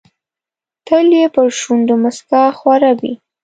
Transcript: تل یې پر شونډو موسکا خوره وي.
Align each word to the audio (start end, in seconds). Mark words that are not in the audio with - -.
تل 0.87 1.07
یې 1.19 1.25
پر 1.35 1.47
شونډو 1.59 1.95
موسکا 2.03 2.41
خوره 2.57 2.91
وي. 2.99 3.13